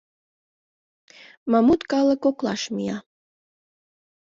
[1.51, 2.97] Мамут калык коклаш мия.